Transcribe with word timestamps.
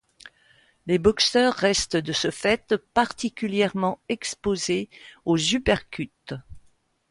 Les 0.87 0.97
boxeurs 0.97 1.53
restent 1.53 1.95
de 1.95 2.11
ce 2.11 2.31
fait 2.31 2.73
particulièrement 2.95 4.01
exposés 4.09 4.89
aux 5.25 5.37
uppercuts. 5.37 6.11